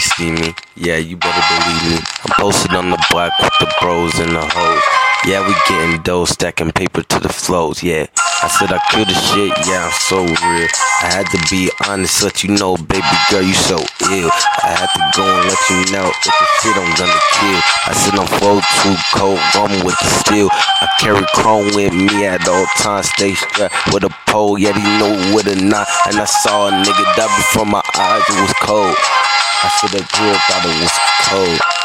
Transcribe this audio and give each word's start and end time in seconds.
see 0.00 0.30
me. 0.30 0.54
Yeah, 0.76 0.96
you 0.96 1.16
better 1.16 1.42
believe 1.48 1.92
me. 1.92 2.06
I'm 2.24 2.34
posted 2.38 2.74
on 2.74 2.90
the 2.90 3.06
block 3.10 3.32
with 3.40 3.52
the 3.60 3.74
bros 3.80 4.18
and 4.18 4.30
the 4.30 4.44
hoes. 4.44 4.82
Yeah, 5.26 5.46
we 5.46 5.54
getting 5.68 6.02
dough, 6.02 6.24
stacking 6.24 6.72
paper 6.72 7.02
to 7.02 7.20
the 7.20 7.28
flows. 7.28 7.82
Yeah, 7.82 8.06
I 8.38 8.46
said 8.46 8.70
I 8.70 8.78
killed 8.94 9.10
the 9.10 9.18
shit. 9.18 9.50
Yeah, 9.66 9.90
I'm 9.90 9.98
so 9.98 10.22
real. 10.22 10.70
I 11.02 11.10
had 11.10 11.26
to 11.34 11.40
be 11.50 11.66
honest, 11.90 12.22
let 12.22 12.44
you 12.46 12.54
know, 12.54 12.78
baby 12.78 13.02
girl, 13.30 13.42
you 13.42 13.54
so 13.54 13.82
ill. 14.14 14.30
I 14.62 14.78
had 14.78 14.86
to 14.94 15.02
go 15.18 15.26
and 15.26 15.42
let 15.50 15.58
you 15.66 15.82
know 15.90 16.06
if 16.06 16.22
the 16.22 16.46
shit 16.62 16.78
I'm 16.78 16.86
gonna 16.94 17.22
kill. 17.34 17.60
I 17.82 17.92
said 17.98 18.14
I'm 18.14 18.30
flow 18.38 18.62
too 18.62 18.94
cold, 19.10 19.42
run 19.58 19.74
with 19.82 19.98
the 19.98 20.10
steel. 20.22 20.48
I 20.54 20.86
carry 21.02 21.26
chrome 21.34 21.74
with 21.74 21.90
me 21.90 22.26
at 22.30 22.46
all 22.46 22.66
times, 22.78 23.10
stay 23.10 23.34
strapped 23.34 23.74
with 23.92 24.06
a 24.06 24.14
pole. 24.30 24.56
Yeah, 24.56 24.70
he 24.70 24.86
know 25.02 25.34
with 25.34 25.50
a 25.50 25.58
knot. 25.58 25.90
And 26.06 26.22
I 26.22 26.24
saw 26.24 26.68
a 26.68 26.70
nigga 26.70 27.04
die 27.18 27.26
before 27.42 27.66
my 27.66 27.82
eyes, 27.98 28.22
it 28.22 28.38
was 28.38 28.54
cold. 28.62 28.94
I 28.94 29.68
said 29.82 29.98
that 29.98 30.06
girl 30.14 30.38
thought 30.46 30.62
it 30.62 30.78
was 30.78 30.94
cold. 31.26 31.77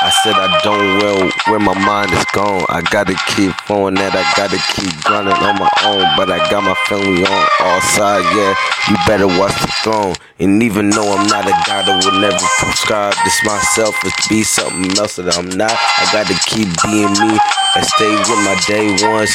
I 0.00 0.10
said 0.22 0.34
I 0.38 0.60
don't 0.62 1.02
well 1.02 1.28
where 1.48 1.58
my 1.58 1.74
mind 1.74 2.12
is 2.12 2.24
gone. 2.32 2.64
I 2.68 2.82
gotta 2.82 3.18
keep 3.34 3.50
on 3.68 3.94
that. 3.94 4.14
I 4.14 4.22
gotta 4.38 4.62
keep 4.78 4.94
grinding 5.02 5.34
on 5.34 5.58
my 5.58 5.70
own. 5.82 6.06
But 6.16 6.30
I 6.30 6.38
got 6.48 6.62
my 6.62 6.78
family 6.86 7.26
on 7.26 7.46
all 7.58 7.80
sides. 7.80 8.22
Yeah, 8.30 8.54
you 8.86 8.96
better 9.10 9.26
watch 9.26 9.58
the 9.58 9.66
throne. 9.82 10.14
And 10.38 10.62
even 10.62 10.90
though 10.90 11.10
I'm 11.18 11.26
not 11.26 11.48
a 11.48 11.56
guy 11.66 11.82
that 11.82 12.04
would 12.04 12.20
never 12.22 12.38
prescribe 12.62 13.14
this 13.24 13.42
myself 13.42 13.98
to 14.06 14.10
be 14.28 14.44
something 14.44 14.96
else 14.98 15.16
that 15.16 15.36
I'm 15.36 15.50
not, 15.50 15.74
I 15.74 16.06
gotta 16.14 16.38
keep 16.46 16.70
being 16.86 17.10
me 17.18 17.34
and 17.74 17.84
stay 17.98 18.14
with 18.14 18.38
my 18.46 18.54
day 18.70 18.94
ones. 19.02 19.34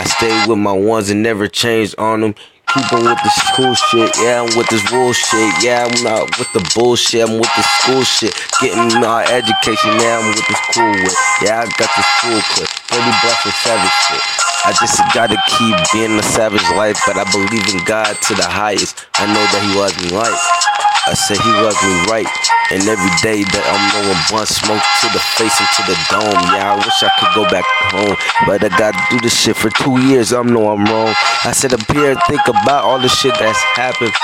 I 0.00 0.04
stay 0.16 0.32
with 0.48 0.56
my 0.56 0.72
ones 0.72 1.10
and 1.10 1.22
never 1.22 1.46
change 1.46 1.94
on 1.98 2.22
them. 2.22 2.34
Keeping 2.70 3.02
with 3.02 3.18
this 3.24 3.38
cool 3.56 3.74
shit, 3.74 4.14
yeah, 4.22 4.46
I'm 4.46 4.56
with 4.56 4.68
this 4.70 4.88
bullshit, 4.90 5.50
yeah, 5.58 5.90
I'm 5.90 6.04
not 6.04 6.30
with 6.38 6.52
the 6.52 6.62
bullshit, 6.72 7.26
I'm 7.26 7.34
with 7.34 7.50
the 7.58 7.66
school 7.82 8.04
shit. 8.04 8.30
Getting 8.62 9.00
my 9.02 9.26
education, 9.26 9.90
yeah, 9.98 10.22
I'm 10.22 10.30
with 10.30 10.46
this 10.46 10.62
cool 10.70 10.94
with, 11.02 11.18
yeah, 11.42 11.62
I 11.62 11.70
got 11.74 11.90
this 11.90 12.10
cool 12.22 12.38
clip, 12.54 12.70
dirty 12.86 13.10
black 13.26 13.42
and 13.42 13.54
savage 13.66 13.96
shit. 14.06 14.22
I 14.62 14.70
just 14.78 15.02
gotta 15.10 15.34
keep 15.50 15.74
being 15.92 16.14
a 16.14 16.22
savage 16.22 16.62
life, 16.78 17.00
but 17.06 17.18
I 17.18 17.26
believe 17.32 17.66
in 17.74 17.82
God 17.84 18.14
to 18.28 18.34
the 18.34 18.46
highest. 18.46 19.06
I 19.18 19.26
know 19.26 19.42
that 19.50 19.62
He 19.66 19.74
loves 19.74 19.98
me 19.98 20.14
right. 20.14 20.69
I 21.10 21.14
said 21.14 21.42
He 21.42 21.50
loves 21.50 21.74
me 21.82 22.06
right, 22.06 22.30
and 22.70 22.86
every 22.86 23.10
day 23.18 23.42
that 23.42 23.64
I'm 23.66 23.82
blowing 23.90 24.22
blunt 24.30 24.46
smoke 24.46 24.78
to 24.78 25.06
the 25.10 25.18
face 25.34 25.58
and 25.58 25.66
to 25.74 25.82
the 25.90 25.98
dome. 26.06 26.38
Yeah, 26.54 26.70
I 26.70 26.74
wish 26.78 27.02
I 27.02 27.10
could 27.18 27.34
go 27.34 27.50
back 27.50 27.66
home, 27.90 28.14
but 28.46 28.62
I 28.62 28.70
gotta 28.78 28.94
do 29.10 29.18
this 29.18 29.34
shit 29.34 29.58
for 29.58 29.74
two 29.74 29.98
years. 30.06 30.32
I 30.32 30.40
know 30.46 30.70
I'm 30.70 30.86
wrong. 30.86 31.10
I 31.42 31.50
said 31.50 31.74
up 31.74 31.82
here, 31.90 32.14
and 32.14 32.22
think 32.30 32.46
about 32.46 32.86
all 32.86 33.02
the 33.02 33.10
shit 33.10 33.34
that's 33.34 33.58
happened. 33.74 34.14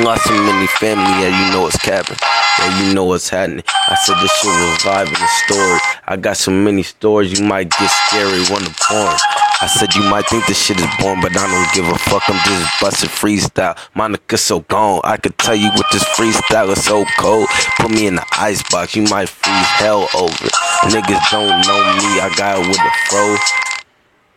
Lost 0.00 0.24
so 0.24 0.32
many 0.32 0.66
family, 0.80 1.12
yeah, 1.20 1.28
you 1.28 1.52
know 1.52 1.66
it's 1.66 1.76
capping. 1.76 2.16
Yeah, 2.58 2.72
you 2.80 2.94
know 2.94 3.04
what's 3.04 3.28
happening. 3.28 3.62
I 3.68 3.94
said 3.94 4.16
this 4.24 4.32
shit 4.40 4.48
in 4.48 5.12
the 5.12 5.28
story. 5.44 5.78
I 6.08 6.16
got 6.16 6.38
so 6.38 6.50
many 6.50 6.84
stories, 6.84 7.38
you 7.38 7.44
might 7.44 7.68
get 7.68 7.90
scary, 8.08 8.40
wanna 8.48 8.72
porn. 8.80 9.43
I 9.64 9.66
said 9.66 9.94
you 9.94 10.02
might 10.02 10.26
think 10.26 10.44
this 10.44 10.62
shit 10.62 10.78
is 10.78 10.86
boring, 11.00 11.22
but 11.22 11.34
I 11.34 11.48
don't 11.48 11.72
give 11.72 11.88
a 11.88 11.96
fuck. 11.96 12.28
I'm 12.28 12.36
just 12.44 12.80
busting 12.82 13.08
freestyle. 13.08 13.78
Monica 13.94 14.36
so 14.36 14.60
gone. 14.60 15.00
I 15.04 15.16
could 15.16 15.38
tell 15.38 15.54
you 15.54 15.70
with 15.72 15.86
this 15.90 16.04
freestyle 16.04 16.68
is 16.76 16.84
so 16.84 17.06
cold. 17.16 17.48
Put 17.80 17.90
me 17.90 18.06
in 18.06 18.16
the 18.16 18.26
icebox, 18.36 18.94
you 18.94 19.04
might 19.04 19.30
freeze 19.30 19.72
hell 19.80 20.06
over. 20.14 20.48
Niggas 20.92 21.30
don't 21.30 21.66
know 21.66 21.80
me, 21.96 22.20
I 22.20 22.30
got 22.36 22.60
it 22.60 22.68
with 22.68 22.76
the 22.76 22.92
fro. 23.08 23.36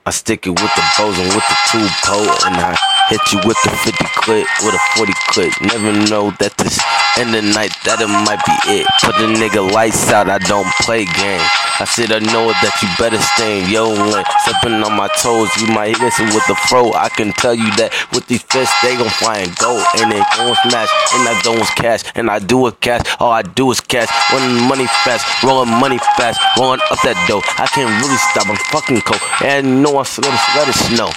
I 0.05 0.11
stick 0.11 0.48
it 0.48 0.52
with 0.52 0.59
the 0.59 0.83
bows 0.98 1.20
and 1.20 1.28
with 1.36 1.44
the 1.44 1.58
two 1.72 1.88
pole, 2.05 2.48
and 2.48 2.55
I 2.55 2.96
hit 3.09 3.22
you 3.31 3.39
with 3.45 3.58
the 3.63 3.72
50 3.72 4.03
clip, 4.19 4.47
with 4.63 4.75
a 4.75 4.83
40 4.97 5.13
clip. 5.31 5.52
Never 5.61 5.92
know 6.09 6.31
that 6.39 6.55
this 6.58 6.80
end 7.17 7.36
of 7.36 7.43
night, 7.55 7.71
that 7.87 8.04
it 8.04 8.11
might 8.27 8.43
be 8.43 8.55
it. 8.67 8.87
Put 9.04 9.15
the 9.15 9.31
nigga 9.31 9.64
lights 9.71 10.11
out, 10.11 10.30
I 10.30 10.39
don't 10.39 10.67
play 10.83 11.05
games. 11.05 11.48
I 11.80 11.86
said 11.86 12.11
I 12.11 12.20
know 12.20 12.49
that 12.52 12.73
you 12.81 12.89
better 12.98 13.21
stay 13.37 13.64
in 13.64 13.70
your 13.70 13.87
lane. 13.87 14.26
Stepping 14.43 14.81
on 14.83 14.98
my 14.98 15.08
toes, 15.21 15.49
you 15.61 15.67
might 15.71 15.99
listen 15.99 16.26
with 16.33 16.45
the 16.48 16.55
fro. 16.67 16.92
I 16.93 17.09
can 17.09 17.31
tell 17.33 17.54
you 17.54 17.70
that 17.77 17.93
with 18.11 18.27
these 18.27 18.43
fists, 18.43 18.73
they 18.81 18.98
gon' 18.98 19.10
fly 19.10 19.39
and 19.39 19.55
go. 19.55 19.77
And 20.02 20.11
they 20.11 20.20
gon' 20.36 20.58
smash, 20.67 20.92
and 21.15 21.23
I 21.30 21.39
don't 21.45 21.64
cash. 21.77 22.04
And 22.15 22.30
I 22.30 22.39
do 22.39 22.67
a 22.67 22.71
cash, 22.71 23.05
all 23.20 23.31
I 23.31 23.43
do 23.43 23.71
is 23.71 23.80
cash. 23.80 24.10
Running 24.33 24.67
money 24.67 24.87
fast, 25.05 25.23
rolling 25.43 25.71
money 25.80 25.99
fast, 26.17 26.42
rolling 26.58 26.81
up 26.92 26.99
that 27.08 27.15
dough. 27.30 27.45
I 27.61 27.67
can't 27.71 27.93
really 28.04 28.20
stop, 28.33 28.49
I'm 28.49 28.60
fucking 28.73 29.02
cold. 29.02 29.21
And 29.45 29.67
you 29.67 29.73
know 29.80 29.98
I 29.98 30.04
swear 30.04 30.27
to 30.27 30.58
let 30.58 30.67
it 30.67 30.76
snow. 30.76 31.10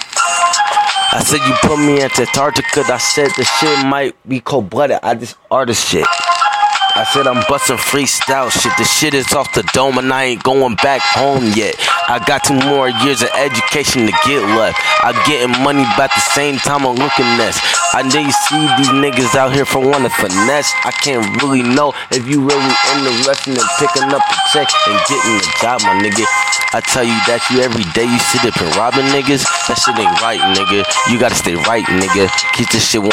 I 1.13 1.19
said 1.19 1.43
you 1.45 1.53
put 1.61 1.77
me 1.77 2.01
into 2.01 2.21
Antarctica. 2.21 2.87
I 2.87 2.97
said 2.97 3.31
the 3.35 3.43
shit 3.43 3.85
might 3.85 4.15
be 4.27 4.39
cold 4.39 4.69
blooded. 4.69 4.99
I 5.03 5.15
just 5.15 5.35
artist 5.51 5.89
shit. 5.89 6.07
I 6.07 7.03
said 7.03 7.27
I'm 7.27 7.43
busting 7.51 7.75
freestyle 7.75 8.51
shit. 8.51 8.71
The 8.77 8.83
shit 8.83 9.13
is 9.13 9.33
off 9.33 9.53
the 9.53 9.67
dome 9.73 9.97
and 9.97 10.11
I 10.11 10.23
ain't 10.35 10.43
going 10.43 10.75
back 10.79 11.01
home 11.01 11.51
yet. 11.51 11.75
I 12.07 12.23
got 12.23 12.43
two 12.43 12.55
more 12.55 12.87
years 13.03 13.21
of 13.23 13.29
education 13.35 14.07
to 14.07 14.13
get 14.23 14.39
left. 14.55 14.79
I 15.03 15.11
getting 15.27 15.51
money 15.63 15.83
at 15.83 16.11
the 16.15 16.25
same 16.31 16.55
time 16.63 16.87
I'm 16.87 16.95
looking 16.95 17.27
this. 17.35 17.59
I 17.91 18.07
know 18.07 18.23
you 18.23 18.31
see 18.47 18.63
these 18.79 18.91
niggas 18.95 19.35
out 19.35 19.51
here 19.51 19.65
for 19.65 19.79
one 19.79 20.03
to 20.03 20.11
finesse. 20.15 20.71
I 20.87 20.91
can't 20.91 21.27
really 21.43 21.63
know 21.63 21.91
if 22.11 22.23
you 22.23 22.39
really 22.39 22.71
in 22.95 22.99
interested 23.03 23.59
in 23.59 23.67
picking 23.83 24.07
up 24.15 24.23
a 24.23 24.37
check 24.55 24.67
and 24.87 24.95
getting 25.11 25.43
a 25.43 25.51
job, 25.59 25.83
my 25.83 25.99
nigga. 25.99 26.23
I 26.71 26.79
tell 26.79 27.03
you 27.03 27.19
that 27.27 27.43
you 27.51 27.59
every 27.59 27.83
day 27.91 28.07
you 28.07 28.19
sit 28.31 28.47
up 28.47 28.55
and 28.55 28.71
robbing 28.79 29.03
niggas. 29.11 29.43
That 29.67 29.75
shit 29.75 29.91
ain't 29.99 30.15
right, 30.23 30.39
nigga. 30.55 30.87
You 31.11 31.19
gotta 31.19 31.35
stay 31.35 31.59
right, 31.67 31.83
nigga. 31.83 32.31
Keep 32.55 32.71
this 32.71 32.87
shit 32.87 33.03
100 33.03 33.11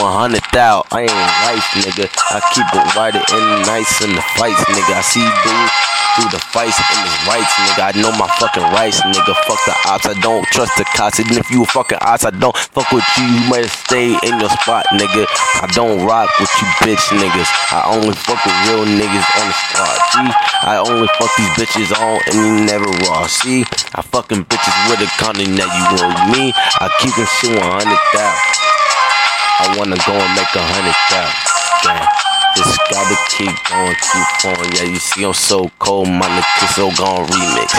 out. 0.54 0.86
I 0.94 1.10
ain't 1.10 1.18
right, 1.42 1.66
nigga. 1.82 2.06
I 2.06 2.38
keep 2.54 2.70
it 2.70 2.86
right 2.94 3.18
and 3.18 3.46
nice 3.66 3.98
in 3.98 4.14
the 4.14 4.22
fights, 4.38 4.62
nigga. 4.70 4.94
I 4.94 5.02
see 5.02 5.26
you 5.26 5.34
do 5.42 5.54
through 6.18 6.30
the 6.34 6.42
fights 6.50 6.78
and 6.78 6.98
his 7.02 7.16
rights, 7.30 7.52
nigga. 7.66 7.82
I 7.90 7.92
know 7.98 8.10
my 8.18 8.26
fucking 8.38 8.66
rights, 8.74 9.02
nigga. 9.06 9.34
Fuck 9.46 9.60
the 9.66 9.74
ops. 9.86 10.06
I 10.06 10.14
don't 10.18 10.46
trust 10.50 10.74
the 10.78 10.84
cops. 10.94 11.20
Even 11.20 11.38
if 11.38 11.50
you 11.50 11.62
a 11.62 11.66
fucking 11.66 11.98
ops, 12.02 12.24
I 12.24 12.30
don't 12.30 12.56
fuck 12.56 12.90
with 12.90 13.06
you. 13.18 13.26
You 13.26 13.42
better 13.50 13.68
stay 13.70 14.14
in 14.14 14.34
your 14.38 14.50
spot, 14.62 14.86
nigga. 14.94 15.26
I 15.62 15.66
don't 15.74 16.06
rock 16.06 16.30
with 16.40 16.50
you 16.58 16.66
bitch 16.82 17.06
niggas. 17.14 17.50
I 17.70 17.86
only 17.94 18.14
fuck 18.14 18.38
with 18.42 18.58
real 18.66 18.86
niggas 18.86 19.28
on 19.38 19.46
the 19.46 19.56
spot. 19.66 19.98
See, 20.10 20.30
I 20.66 20.74
only 20.82 21.08
fuck 21.18 21.30
these 21.38 21.54
bitches 21.54 21.90
on 21.94 22.18
and 22.26 22.36
you 22.38 22.66
never 22.66 22.90
raw. 23.06 23.26
I 23.48 24.04
fucking 24.04 24.44
bitches 24.44 24.76
with 24.92 25.00
a 25.00 25.08
condom 25.16 25.56
that 25.56 25.72
you 25.72 25.84
want 25.96 26.20
me. 26.28 26.52
I 26.52 26.92
keep 27.00 27.16
this 27.16 27.32
shit 27.40 27.56
100 27.56 27.64
I 27.64 29.72
wanna 29.80 29.96
go 30.04 30.12
and 30.12 30.32
make 30.36 30.52
a 30.52 30.60
hundred 30.60 30.92
thousand. 31.08 31.32
Damn. 31.80 32.04
Just 32.60 32.76
gotta 32.92 33.16
keep 33.32 33.56
going, 33.72 33.96
keep 33.96 34.52
on. 34.52 34.68
Yeah, 34.76 34.92
you 34.92 35.00
see, 35.00 35.24
I'm 35.24 35.32
so 35.32 35.72
cold, 35.80 36.12
my 36.12 36.28
nigga, 36.28 36.68
so 36.76 36.92
gone 37.00 37.24
remix. 37.24 37.72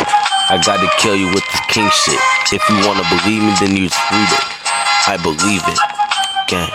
I 0.50 0.58
gotta 0.66 0.90
kill 0.98 1.16
you 1.16 1.30
with 1.30 1.46
this 1.46 1.62
king 1.70 1.86
shit. 1.94 2.18
If 2.50 2.66
you 2.66 2.82
wanna 2.90 3.06
believe 3.14 3.46
me, 3.46 3.54
then 3.62 3.78
you 3.78 3.94
just 3.94 4.02
read 4.10 4.26
it. 4.26 4.46
I 5.06 5.22
believe 5.22 5.62
it. 5.70 5.78
Gang. 6.50 6.74